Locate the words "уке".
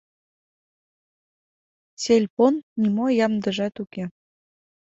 3.83-4.03